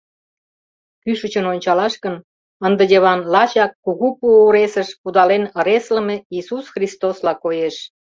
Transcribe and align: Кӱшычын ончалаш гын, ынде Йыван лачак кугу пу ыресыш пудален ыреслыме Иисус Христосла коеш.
Кӱшычын 1.03 1.45
ончалаш 1.53 1.93
гын, 2.03 2.15
ынде 2.65 2.83
Йыван 2.91 3.19
лачак 3.33 3.71
кугу 3.83 4.07
пу 4.17 4.27
ыресыш 4.49 4.89
пудален 5.01 5.43
ыреслыме 5.59 6.15
Иисус 6.35 6.65
Христосла 6.73 7.33
коеш. 7.43 7.75